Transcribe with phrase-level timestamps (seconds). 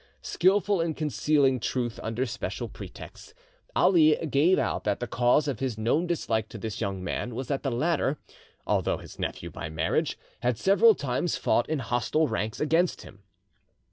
[0.23, 3.35] Skilful in concealing truth under special pretexts,
[3.75, 7.49] Ali gave out that the cause of his known dislike to this young man was
[7.49, 8.17] that the latter,
[8.65, 13.21] although his nephew by marriage, had several times fought in hostile ranks against him.